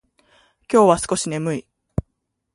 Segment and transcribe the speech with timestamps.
[0.67, 1.67] 今日は少し眠い。